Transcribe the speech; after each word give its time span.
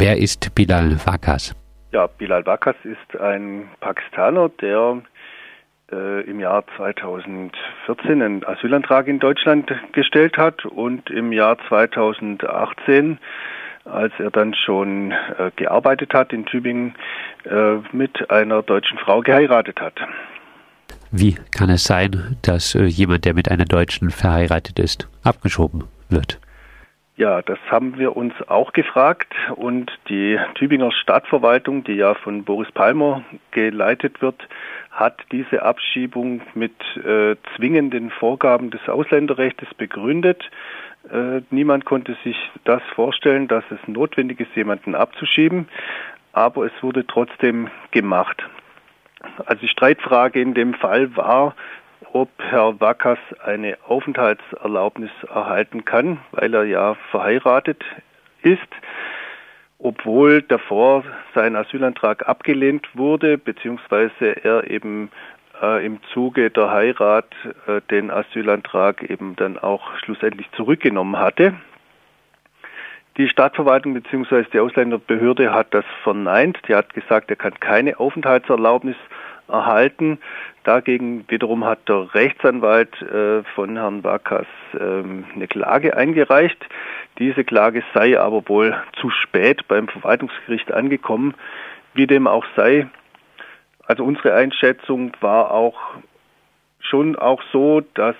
Wer 0.00 0.16
ist 0.16 0.54
Bilal 0.54 0.96
Wakas? 1.06 1.56
Ja, 1.90 2.06
Bilal 2.06 2.46
Wakas 2.46 2.76
ist 2.84 3.20
ein 3.20 3.68
Pakistaner, 3.80 4.48
der 4.48 5.02
äh, 5.90 6.20
im 6.20 6.38
Jahr 6.38 6.62
2014 6.76 8.22
einen 8.22 8.44
Asylantrag 8.44 9.08
in 9.08 9.18
Deutschland 9.18 9.72
gestellt 9.90 10.38
hat 10.38 10.64
und 10.64 11.10
im 11.10 11.32
Jahr 11.32 11.58
2018 11.66 13.18
als 13.86 14.12
er 14.18 14.30
dann 14.30 14.54
schon 14.54 15.10
äh, 15.12 15.50
gearbeitet 15.56 16.14
hat 16.14 16.32
in 16.32 16.44
Tübingen, 16.46 16.94
äh, 17.44 17.78
mit 17.90 18.30
einer 18.30 18.62
deutschen 18.62 18.98
Frau 18.98 19.22
geheiratet 19.22 19.80
hat. 19.80 19.94
Wie 21.10 21.38
kann 21.50 21.70
es 21.70 21.84
sein, 21.84 22.36
dass 22.42 22.74
äh, 22.74 22.84
jemand, 22.84 23.24
der 23.24 23.34
mit 23.34 23.50
einer 23.50 23.64
Deutschen 23.64 24.10
verheiratet 24.10 24.78
ist, 24.78 25.08
abgeschoben 25.24 25.84
wird? 26.08 26.38
Ja, 27.18 27.42
das 27.42 27.58
haben 27.68 27.98
wir 27.98 28.16
uns 28.16 28.32
auch 28.46 28.72
gefragt 28.72 29.34
und 29.56 29.90
die 30.08 30.38
Tübinger 30.54 30.92
Stadtverwaltung, 30.92 31.82
die 31.82 31.94
ja 31.94 32.14
von 32.14 32.44
Boris 32.44 32.70
Palmer 32.70 33.24
geleitet 33.50 34.22
wird, 34.22 34.40
hat 34.92 35.18
diese 35.32 35.62
Abschiebung 35.62 36.42
mit 36.54 36.76
äh, 37.04 37.34
zwingenden 37.56 38.10
Vorgaben 38.10 38.70
des 38.70 38.88
Ausländerrechts 38.88 39.66
begründet. 39.76 40.48
Äh, 41.12 41.40
niemand 41.50 41.86
konnte 41.86 42.16
sich 42.22 42.36
das 42.62 42.82
vorstellen, 42.94 43.48
dass 43.48 43.64
es 43.72 43.80
notwendig 43.88 44.38
ist, 44.38 44.54
jemanden 44.54 44.94
abzuschieben, 44.94 45.66
aber 46.32 46.66
es 46.66 46.82
wurde 46.82 47.04
trotzdem 47.04 47.68
gemacht. 47.90 48.44
Also 49.44 49.62
die 49.62 49.68
Streitfrage 49.68 50.40
in 50.40 50.54
dem 50.54 50.72
Fall 50.72 51.16
war, 51.16 51.56
ob 52.20 52.30
Herr 52.38 52.80
Wackers 52.80 53.20
eine 53.44 53.78
Aufenthaltserlaubnis 53.86 55.12
erhalten 55.32 55.84
kann, 55.84 56.18
weil 56.32 56.52
er 56.52 56.64
ja 56.64 56.96
verheiratet 57.12 57.84
ist, 58.42 58.58
obwohl 59.78 60.42
davor 60.42 61.04
sein 61.36 61.54
Asylantrag 61.54 62.28
abgelehnt 62.28 62.88
wurde, 62.94 63.38
beziehungsweise 63.38 64.32
er 64.42 64.68
eben 64.68 65.12
äh, 65.62 65.86
im 65.86 66.00
Zuge 66.12 66.50
der 66.50 66.72
Heirat 66.72 67.32
äh, 67.68 67.80
den 67.88 68.10
Asylantrag 68.10 69.08
eben 69.08 69.36
dann 69.36 69.56
auch 69.56 69.96
schlussendlich 69.98 70.50
zurückgenommen 70.56 71.20
hatte. 71.20 71.54
Die 73.16 73.28
Stadtverwaltung 73.28 73.94
bzw. 73.94 74.44
die 74.52 74.58
Ausländerbehörde 74.58 75.52
hat 75.52 75.72
das 75.72 75.84
verneint. 76.02 76.58
Die 76.66 76.74
hat 76.74 76.94
gesagt, 76.94 77.30
er 77.30 77.36
kann 77.36 77.54
keine 77.60 78.00
Aufenthaltserlaubnis 78.00 78.96
erhalten. 79.48 80.18
Dagegen 80.64 81.24
wiederum 81.28 81.64
hat 81.64 81.88
der 81.88 82.14
Rechtsanwalt 82.14 83.00
äh, 83.02 83.42
von 83.54 83.76
Herrn 83.76 84.04
Wakas 84.04 84.46
ähm, 84.78 85.24
eine 85.34 85.46
Klage 85.48 85.96
eingereicht. 85.96 86.58
Diese 87.18 87.44
Klage 87.44 87.82
sei 87.94 88.18
aber 88.18 88.48
wohl 88.48 88.76
zu 89.00 89.10
spät 89.10 89.66
beim 89.68 89.88
Verwaltungsgericht 89.88 90.72
angekommen. 90.72 91.34
Wie 91.94 92.06
dem 92.06 92.26
auch 92.26 92.44
sei, 92.56 92.86
also 93.86 94.04
unsere 94.04 94.34
Einschätzung 94.34 95.12
war 95.20 95.50
auch 95.50 95.78
schon 96.80 97.16
auch 97.16 97.42
so, 97.52 97.80
dass 97.94 98.16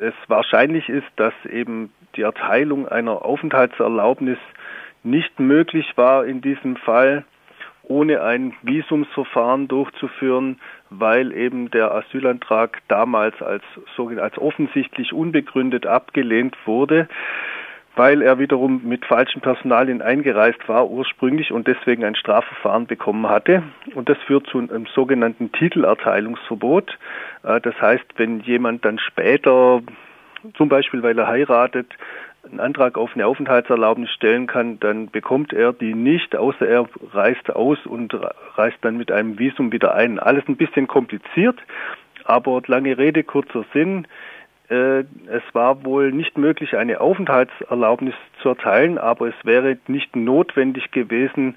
es 0.00 0.14
wahrscheinlich 0.26 0.88
ist, 0.88 1.06
dass 1.16 1.32
eben 1.48 1.92
die 2.16 2.22
Erteilung 2.22 2.88
einer 2.88 3.24
Aufenthaltserlaubnis 3.24 4.38
nicht 5.02 5.38
möglich 5.40 5.92
war 5.96 6.26
in 6.26 6.40
diesem 6.40 6.76
Fall, 6.76 7.24
ohne 7.88 8.22
ein 8.22 8.54
Visumsverfahren 8.62 9.68
durchzuführen, 9.68 10.60
weil 10.90 11.32
eben 11.32 11.70
der 11.70 11.92
Asylantrag 11.92 12.78
damals 12.88 13.40
als, 13.42 13.64
als 13.96 14.38
offensichtlich 14.38 15.12
unbegründet 15.12 15.86
abgelehnt 15.86 16.56
wurde 16.66 17.08
weil 17.98 18.22
er 18.22 18.38
wiederum 18.38 18.82
mit 18.84 19.04
falschen 19.04 19.40
Personalien 19.40 20.02
eingereist 20.02 20.68
war 20.68 20.88
ursprünglich 20.88 21.50
und 21.50 21.66
deswegen 21.66 22.04
ein 22.04 22.14
Strafverfahren 22.14 22.86
bekommen 22.86 23.28
hatte. 23.28 23.64
Und 23.92 24.08
das 24.08 24.16
führt 24.18 24.46
zu 24.46 24.58
einem 24.58 24.86
sogenannten 24.94 25.50
Titelerteilungsverbot. 25.50 26.96
Äh, 27.42 27.60
das 27.60 27.74
heißt, 27.80 28.04
wenn 28.16 28.38
jemand 28.40 28.84
dann 28.84 29.00
später, 29.00 29.82
zum 30.56 30.68
Beispiel 30.68 31.02
weil 31.02 31.18
er 31.18 31.26
heiratet, 31.26 31.92
einen 32.50 32.60
Antrag 32.60 32.98
auf 32.98 33.10
eine 33.14 33.26
Aufenthaltserlaubnis 33.26 34.10
stellen 34.10 34.46
kann, 34.46 34.80
dann 34.80 35.10
bekommt 35.10 35.52
er 35.52 35.72
die 35.72 35.94
nicht, 35.94 36.36
außer 36.36 36.66
er 36.66 36.88
reist 37.12 37.54
aus 37.54 37.78
und 37.86 38.14
reist 38.56 38.78
dann 38.82 38.96
mit 38.96 39.10
einem 39.12 39.38
Visum 39.38 39.72
wieder 39.72 39.94
ein. 39.94 40.18
Alles 40.18 40.44
ein 40.48 40.56
bisschen 40.56 40.86
kompliziert, 40.86 41.58
aber 42.24 42.60
lange 42.66 42.98
Rede, 42.98 43.24
kurzer 43.24 43.64
Sinn. 43.72 44.06
Äh, 44.68 45.00
es 45.00 45.42
war 45.52 45.84
wohl 45.84 46.12
nicht 46.12 46.36
möglich, 46.36 46.76
eine 46.76 47.00
Aufenthaltserlaubnis 47.00 48.14
zu 48.42 48.50
erteilen, 48.50 48.98
aber 48.98 49.28
es 49.28 49.34
wäre 49.44 49.78
nicht 49.86 50.14
notwendig 50.14 50.90
gewesen, 50.90 51.56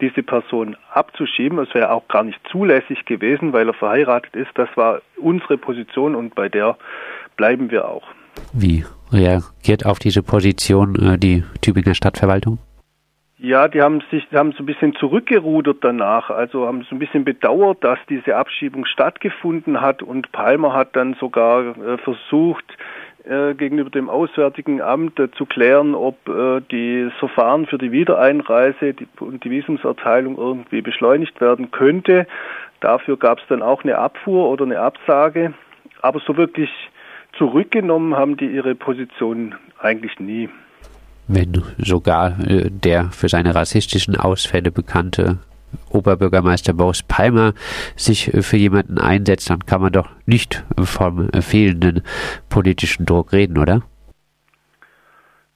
diese 0.00 0.22
Person 0.22 0.76
abzuschieben. 0.92 1.58
Es 1.58 1.74
wäre 1.74 1.90
auch 1.90 2.08
gar 2.08 2.24
nicht 2.24 2.40
zulässig 2.50 3.04
gewesen, 3.04 3.52
weil 3.52 3.68
er 3.68 3.74
verheiratet 3.74 4.34
ist. 4.34 4.50
Das 4.54 4.68
war 4.76 5.02
unsere 5.16 5.58
Position 5.58 6.14
und 6.14 6.34
bei 6.34 6.48
der 6.48 6.76
bleiben 7.36 7.70
wir 7.70 7.88
auch. 7.88 8.06
Wie 8.52 8.84
reagiert 9.12 9.86
auf 9.86 9.98
diese 9.98 10.22
Position 10.22 10.94
äh, 10.96 11.18
die 11.18 11.44
Tübinger 11.60 11.94
Stadtverwaltung? 11.94 12.58
Ja, 13.42 13.68
die 13.68 13.80
haben 13.80 14.02
sich 14.10 14.26
haben 14.34 14.52
so 14.52 14.62
ein 14.62 14.66
bisschen 14.66 14.94
zurückgerudert 14.96 15.78
danach, 15.80 16.28
also 16.28 16.66
haben 16.66 16.82
so 16.82 16.94
ein 16.94 16.98
bisschen 16.98 17.24
bedauert, 17.24 17.82
dass 17.82 17.98
diese 18.10 18.36
Abschiebung 18.36 18.84
stattgefunden 18.84 19.80
hat 19.80 20.02
und 20.02 20.30
Palmer 20.30 20.74
hat 20.74 20.94
dann 20.94 21.14
sogar 21.14 21.74
äh, 21.78 21.96
versucht, 21.96 22.66
äh, 23.24 23.54
gegenüber 23.54 23.90
dem 23.90 24.10
Auswärtigen 24.10 24.82
Amt 24.82 25.18
äh, 25.18 25.30
zu 25.30 25.46
klären, 25.46 25.94
ob 25.94 26.16
äh, 26.28 26.60
die 26.70 27.10
Verfahren 27.18 27.66
für 27.66 27.78
die 27.78 27.92
Wiedereinreise 27.92 28.92
die, 28.92 29.08
und 29.20 29.44
die 29.44 29.50
Visumserteilung 29.50 30.36
irgendwie 30.36 30.82
beschleunigt 30.82 31.40
werden 31.40 31.70
könnte. 31.70 32.26
Dafür 32.80 33.16
gab 33.16 33.38
es 33.38 33.44
dann 33.48 33.62
auch 33.62 33.84
eine 33.84 33.98
Abfuhr 33.98 34.48
oder 34.48 34.64
eine 34.64 34.80
Absage, 34.80 35.54
aber 36.02 36.20
so 36.20 36.36
wirklich 36.36 36.70
zurückgenommen 37.40 38.14
haben 38.14 38.36
die 38.36 38.46
ihre 38.46 38.74
Position 38.74 39.54
eigentlich 39.80 40.20
nie 40.20 40.50
wenn 41.32 41.62
sogar 41.78 42.38
äh, 42.40 42.70
der 42.70 43.04
für 43.12 43.28
seine 43.28 43.54
rassistischen 43.54 44.16
Ausfälle 44.16 44.72
bekannte 44.72 45.38
Oberbürgermeister 45.90 46.72
Boris 46.72 47.04
Palmer 47.04 47.52
sich 47.96 48.34
äh, 48.34 48.42
für 48.42 48.56
jemanden 48.56 48.98
einsetzt, 48.98 49.48
dann 49.48 49.60
kann 49.64 49.80
man 49.80 49.92
doch 49.92 50.08
nicht 50.26 50.64
vom 50.76 51.28
fehlenden 51.40 52.02
politischen 52.48 53.06
Druck 53.06 53.32
reden, 53.32 53.58
oder? 53.58 53.82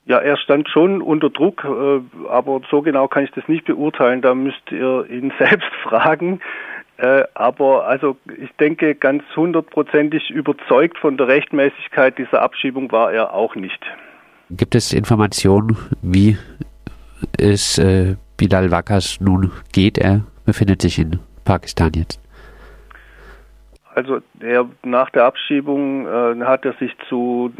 Ja, 0.07 0.19
er 0.19 0.37
stand 0.37 0.69
schon 0.69 1.01
unter 1.03 1.31
Druck, 1.31 1.65
äh, 1.65 2.29
aber 2.29 2.61
so 2.71 2.83
genau 2.83 3.09
kann 3.09 3.25
ich 3.25 3.31
das 3.33 3.49
nicht 3.49 3.65
beurteilen. 3.65 4.23
Da 4.23 4.35
müsst 4.35 4.71
ihr 4.71 5.07
ihn 5.11 5.33
selbst 5.39 5.71
fragen. 5.83 6.41
Aber 7.35 7.87
also 7.87 8.17
ich 8.41 8.51
denke, 8.61 8.95
ganz 8.95 9.25
hundertprozentig 9.35 10.31
überzeugt 10.31 10.99
von 10.99 11.17
der 11.17 11.27
Rechtmäßigkeit 11.27 12.19
dieser 12.19 12.43
Abschiebung 12.43 12.93
war 12.93 13.13
er 13.13 13.35
auch 13.35 13.57
nicht. 13.57 13.81
Gibt 14.51 14.75
es 14.75 14.93
Informationen, 14.93 15.77
wie 16.03 16.37
es 17.39 17.79
äh, 17.79 18.17
Bilal 18.37 18.71
Wakas 18.71 19.21
nun 19.21 19.51
geht? 19.73 19.99
Er 19.99 20.21
befindet 20.45 20.83
sich 20.83 20.99
in 20.99 21.19
Pakistan 21.45 21.93
jetzt. 21.95 22.21
Also 23.95 24.19
er, 24.41 24.69
nach 24.83 25.11
der 25.11 25.25
Abschiebung 25.25 26.07
äh, 26.07 26.45
hat 26.45 26.65
er 26.65 26.73
sich 26.75 26.93
zu 27.09 27.53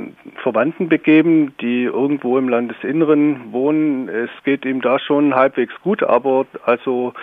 Verwandten 0.43 0.89
begeben, 0.89 1.55
die 1.61 1.85
irgendwo 1.85 2.37
im 2.39 2.49
Landesinneren 2.49 3.53
wohnen. 3.53 4.09
Es 4.09 4.31
geht 4.45 4.65
ihm 4.65 4.81
da 4.81 4.99
schon 4.99 5.35
halbwegs 5.35 5.73
gut, 5.83 6.03
aber 6.03 6.47
also 6.65 7.15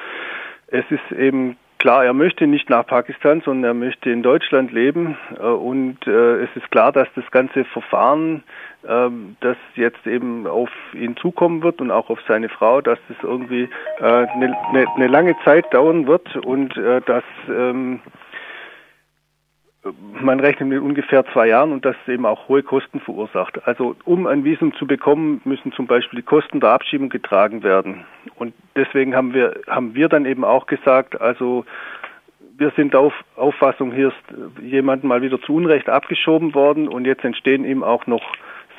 es 0.68 0.86
ist 0.90 1.12
eben 1.12 1.58
klar, 1.82 2.06
er 2.06 2.14
möchte 2.14 2.46
nicht 2.46 2.70
nach 2.70 2.86
Pakistan, 2.86 3.42
sondern 3.42 3.64
er 3.64 3.74
möchte 3.74 4.12
in 4.12 4.22
Deutschland 4.22 4.72
leben. 4.72 5.18
Äh, 5.40 5.44
und 5.44 6.06
äh, 6.06 6.44
es 6.44 6.50
ist 6.56 6.70
klar, 6.70 6.92
dass 6.92 7.08
das 7.16 7.30
ganze 7.32 7.66
Verfahren 7.66 8.44
ähm, 8.88 9.36
das 9.40 9.58
jetzt 9.76 10.06
eben 10.06 10.46
auf 10.46 10.70
ihn 10.94 11.18
zukommen 11.18 11.64
wird 11.64 11.82
und 11.82 11.90
auch 11.90 12.12
auf 12.12 12.20
seine 12.28 12.50
Frau, 12.50 12.82
dass 12.82 13.00
das 13.08 13.18
irgendwie 13.24 13.68
äh, 14.00 14.04
eine, 14.04 14.56
eine, 14.70 14.86
eine 14.96 15.08
lange 15.08 15.36
Zeit 15.44 15.74
dauern 15.74 16.06
wird 16.06 16.36
und 16.38 16.76
dass 16.78 17.24
ähm, 17.50 18.00
man 20.22 20.40
rechnet 20.40 20.70
mit 20.70 20.80
ungefähr 20.80 21.26
zwei 21.34 21.48
Jahren 21.48 21.72
und 21.72 21.86
das 21.86 21.96
eben 22.08 22.26
auch 22.26 22.48
hohe 22.48 22.62
Kosten 22.62 23.00
verursacht. 23.00 23.68
Also 23.68 23.96
um 24.06 24.28
ein 24.28 24.44
Visum 24.44 24.74
zu 24.76 24.86
bekommen, 24.86 25.42
müssen 25.44 25.72
zum 25.72 25.88
Beispiel 25.88 26.20
die 26.20 26.26
Kosten 26.26 26.60
der 26.60 26.70
Abschiebung 26.70 27.10
getragen 27.10 27.64
werden. 27.64 28.06
Und 28.36 28.54
deswegen 28.76 29.16
haben 29.16 29.34
wir, 29.34 29.60
haben 29.68 29.96
wir 29.96 30.08
dann 30.08 30.26
eben 30.26 30.44
auch 30.44 30.68
gesagt, 30.68 31.20
also 31.20 31.66
wir 32.58 32.72
sind 32.76 32.96
auf 32.96 33.14
Auffassung, 33.36 33.92
hier 33.92 34.10
ist 34.10 34.62
jemand 34.62 35.04
mal 35.04 35.24
wieder 35.24 35.42
zu 35.42 35.56
Unrecht 35.56 35.90
abgeschoben 35.90 36.54
worden 36.54 36.88
und 36.88 37.06
jetzt 37.06 37.24
entstehen 37.24 37.66
ihm 37.66 37.84
auch 37.84 38.06
noch 38.06 38.22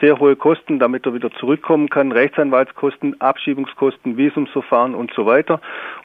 sehr 0.03 0.19
hohe 0.19 0.35
Kosten, 0.35 0.81
damit 0.81 1.07
er 1.07 1.15
wieder 1.15 1.31
zurückkommen 1.31 1.89
kann, 1.89 2.11
Rechtsanwaltskosten, 2.11 3.21
Abschiebungskosten, 3.21 4.17
Visumsverfahren 4.17 4.95
und 4.97 5.13
so 5.15 5.27
weiter. 5.27 5.61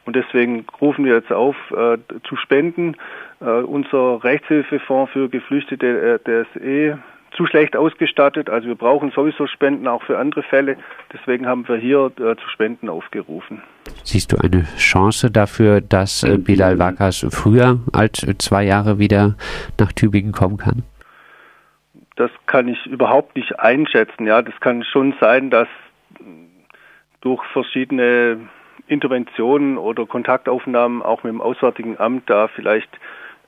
Und 0.05 0.15
deswegen 0.15 0.65
rufen 0.79 1.03
wir 1.03 1.15
jetzt 1.15 1.31
auf, 1.31 1.55
äh, 1.71 1.97
zu 2.29 2.35
spenden. 2.35 2.95
Äh, 3.41 3.45
unser 3.45 4.23
Rechtshilfefonds 4.23 5.11
für 5.11 5.29
Geflüchtete, 5.29 5.87
äh, 5.87 6.19
der 6.25 6.41
ist 6.41 6.55
eh 6.61 6.95
zu 7.35 7.47
schlecht 7.47 7.75
ausgestattet. 7.75 8.49
Also 8.49 8.67
wir 8.67 8.75
brauchen 8.75 9.11
sowieso 9.11 9.47
Spenden 9.47 9.87
auch 9.87 10.03
für 10.03 10.19
andere 10.19 10.43
Fälle. 10.43 10.77
Deswegen 11.11 11.47
haben 11.47 11.67
wir 11.67 11.77
hier 11.77 12.11
äh, 12.17 12.35
zu 12.35 12.49
Spenden 12.53 12.89
aufgerufen. 12.89 13.63
Siehst 14.03 14.31
du 14.31 14.37
eine 14.37 14.65
Chance 14.77 15.31
dafür, 15.31 15.81
dass 15.81 16.23
äh, 16.23 16.37
Bilal 16.37 16.77
Wakas 16.77 17.25
früher 17.31 17.79
als 17.93 18.25
zwei 18.37 18.63
Jahre 18.63 18.99
wieder 18.99 19.35
nach 19.79 19.91
Tübingen 19.91 20.33
kommen 20.33 20.57
kann? 20.57 20.83
Das 22.17 22.31
kann 22.47 22.67
ich 22.67 22.85
überhaupt 22.87 23.35
nicht 23.35 23.59
einschätzen. 23.59 24.27
Ja, 24.27 24.41
das 24.41 24.59
kann 24.59 24.83
schon 24.83 25.13
sein, 25.21 25.49
dass 25.49 25.67
durch 27.21 27.43
verschiedene 27.53 28.39
Interventionen 28.87 29.77
oder 29.77 30.05
Kontaktaufnahmen 30.05 31.01
auch 31.01 31.23
mit 31.23 31.31
dem 31.31 31.41
Auswärtigen 31.41 31.99
Amt 31.99 32.29
da 32.29 32.47
vielleicht 32.47 32.89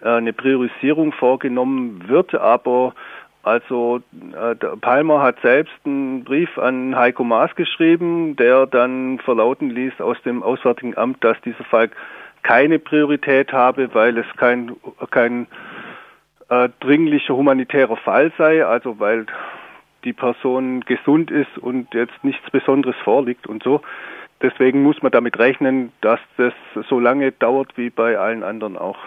äh, 0.01 0.09
eine 0.09 0.33
Priorisierung 0.33 1.11
vorgenommen 1.13 2.07
wird, 2.07 2.35
aber 2.35 2.93
also 3.41 4.01
äh, 4.11 4.55
Palmer 4.81 5.21
hat 5.21 5.39
selbst 5.41 5.73
einen 5.85 6.23
Brief 6.23 6.57
an 6.57 6.95
Heiko 6.95 7.23
Maas 7.23 7.55
geschrieben, 7.55 8.35
der 8.35 8.67
dann 8.67 9.19
verlauten 9.19 9.69
ließ 9.69 10.01
aus 10.01 10.21
dem 10.23 10.43
Auswärtigen 10.43 10.97
Amt, 10.97 11.23
dass 11.23 11.39
dieser 11.41 11.63
Fall 11.63 11.89
keine 12.43 12.79
Priorität 12.79 13.53
habe, 13.53 13.93
weil 13.93 14.17
es 14.17 14.25
kein, 14.37 14.75
kein 15.09 15.47
äh, 16.49 16.69
dringlicher 16.79 17.35
humanitärer 17.35 17.97
Fall 17.97 18.31
sei, 18.37 18.65
also 18.65 18.99
weil 18.99 19.25
die 20.03 20.13
Person 20.13 20.81
gesund 20.81 21.31
ist 21.31 21.57
und 21.57 21.93
jetzt 21.93 22.23
nichts 22.23 22.49
Besonderes 22.51 22.95
vorliegt 23.03 23.47
und 23.47 23.63
so. 23.63 23.81
Deswegen 24.41 24.83
muss 24.83 25.01
man 25.01 25.11
damit 25.11 25.37
rechnen, 25.37 25.91
dass 26.01 26.19
das 26.37 26.53
so 26.87 26.99
lange 26.99 27.31
dauert 27.33 27.77
wie 27.77 27.89
bei 27.89 28.17
allen 28.17 28.43
anderen 28.43 28.77
auch. 28.77 28.97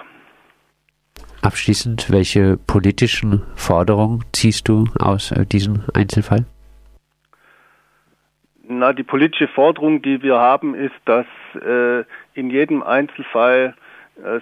Abschließend, 1.41 2.11
welche 2.13 2.57
politischen 2.57 3.43
Forderungen 3.57 4.25
ziehst 4.33 4.69
du 4.69 4.85
aus 5.01 5.33
äh, 5.33 5.45
diesem 5.47 5.83
Einzelfall? 5.95 6.45
Na, 8.69 8.93
die 8.93 9.03
politische 9.03 9.49
Forderung, 9.49 10.03
die 10.03 10.23
wir 10.23 10.37
haben, 10.37 10.75
ist, 10.75 10.95
dass 11.05 11.27
äh, 11.55 12.05
in 12.35 12.51
jedem 12.51 12.83
Einzelfall 12.83 13.75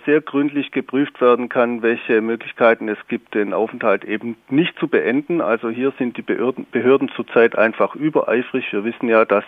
sehr 0.05 0.21
gründlich 0.21 0.73
geprüft 0.73 1.21
werden 1.21 1.49
kann, 1.49 1.83
welche 1.83 2.21
Möglichkeiten 2.21 2.89
es 2.89 2.99
gibt, 3.09 3.35
den 3.35 3.55
Aufenthalt 3.55 4.05
eben 4.05 4.37
nicht 4.49 4.77
zu 4.79 4.89
beenden. 4.89 5.41
Also 5.41 5.71
hier 5.71 5.93
sind 5.97 6.17
die 6.17 6.23
Behörden, 6.23 6.67
Behörden 6.71 7.09
zurzeit 7.15 7.57
einfach 7.57 7.95
übereifrig. 7.95 8.73
Wir 8.73 8.85
wissen 8.85 9.09
ja, 9.09 9.25
dass 9.25 9.45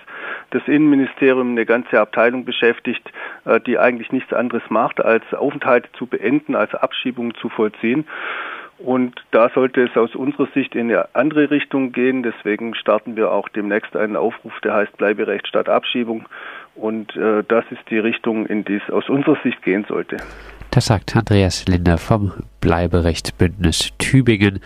das 0.50 0.62
Innenministerium 0.66 1.50
eine 1.50 1.66
ganze 1.66 2.00
Abteilung 2.00 2.44
beschäftigt, 2.44 3.02
äh, 3.44 3.60
die 3.60 3.78
eigentlich 3.78 4.12
nichts 4.12 4.32
anderes 4.32 4.62
macht, 4.70 5.04
als 5.04 5.24
Aufenthalte 5.34 5.90
zu 5.92 6.06
beenden, 6.06 6.54
als 6.54 6.72
Abschiebungen 6.74 7.34
zu 7.34 7.48
vollziehen. 7.48 8.06
Und 8.84 9.24
da 9.30 9.48
sollte 9.50 9.82
es 9.82 9.96
aus 9.96 10.14
unserer 10.16 10.48
Sicht 10.54 10.74
in 10.74 10.90
eine 10.90 11.14
andere 11.14 11.50
Richtung 11.50 11.92
gehen. 11.92 12.22
Deswegen 12.22 12.74
starten 12.74 13.14
wir 13.16 13.30
auch 13.30 13.48
demnächst 13.48 13.94
einen 13.94 14.16
Aufruf, 14.16 14.52
der 14.60 14.74
heißt 14.74 14.96
Bleiberecht 14.96 15.46
statt 15.46 15.68
Abschiebung. 15.68 16.26
Und 16.74 17.14
äh, 17.16 17.44
das 17.46 17.64
ist 17.70 17.88
die 17.90 17.98
Richtung, 17.98 18.46
in 18.46 18.64
die 18.64 18.76
es 18.76 18.90
aus 18.90 19.08
unserer 19.08 19.36
Sicht 19.42 19.62
gehen 19.62 19.84
sollte. 19.88 20.16
Das 20.72 20.86
sagt 20.86 21.14
Andreas 21.14 21.66
Linder 21.66 21.98
vom 21.98 22.32
Bleiberechtsbündnis 22.62 23.90
Tübingen. 23.98 24.58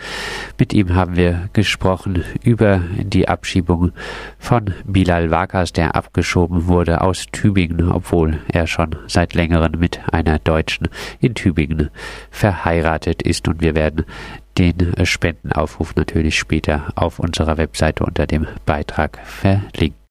Mit 0.57 0.71
ihm 0.71 0.95
haben 0.95 1.17
wir 1.17 1.49
gesprochen 1.51 2.23
über 2.41 2.79
die 2.97 3.27
Abschiebung 3.27 3.91
von 4.39 4.73
Bilal 4.85 5.31
Wakas, 5.31 5.73
der 5.73 5.95
abgeschoben 5.95 6.67
wurde 6.67 7.01
aus 7.01 7.25
Tübingen, 7.33 7.91
obwohl 7.91 8.39
er 8.47 8.67
schon 8.67 8.95
seit 9.07 9.33
längerem 9.33 9.77
mit 9.77 9.99
einer 10.13 10.39
Deutschen 10.39 10.87
in 11.19 11.35
Tübingen 11.35 11.89
verheiratet 12.31 13.21
ist. 13.21 13.49
Und 13.49 13.59
wir 13.59 13.75
werden 13.75 14.05
den 14.57 14.93
Spendenaufruf 15.03 15.93
natürlich 15.97 16.39
später 16.39 16.85
auf 16.95 17.19
unserer 17.19 17.57
Webseite 17.57 18.05
unter 18.05 18.25
dem 18.27 18.47
Beitrag 18.65 19.19
verlinken. 19.25 19.97